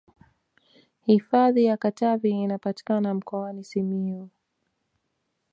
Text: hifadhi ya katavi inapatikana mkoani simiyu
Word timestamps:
hifadhi 1.01 1.65
ya 1.65 1.77
katavi 1.77 2.29
inapatikana 2.29 3.13
mkoani 3.13 3.63
simiyu 3.63 4.29